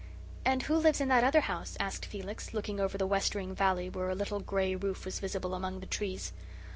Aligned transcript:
"And 0.43 0.63
who 0.63 0.77
lives 0.77 0.99
in 0.99 1.09
that 1.09 1.23
other 1.23 1.41
house?" 1.41 1.77
asked 1.79 2.07
Felix, 2.07 2.55
looking 2.55 2.79
over 2.79 2.97
the 2.97 3.05
westering 3.05 3.53
valley 3.53 3.87
where 3.87 4.09
a 4.09 4.15
little 4.15 4.39
gray 4.39 4.73
roof 4.75 5.05
was 5.05 5.19
visible 5.19 5.53
among 5.53 5.79
the 5.79 5.85
trees. 5.85 6.33